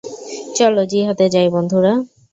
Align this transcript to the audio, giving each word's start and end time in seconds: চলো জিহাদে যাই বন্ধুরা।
চলো 0.57 0.81
জিহাদে 0.91 1.25
যাই 1.33 1.47
বন্ধুরা। 1.55 1.93